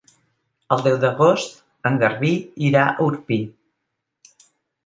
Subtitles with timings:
[0.75, 1.59] El deu d'agost
[1.91, 2.31] en Garbí
[2.71, 3.39] irà a Orpí.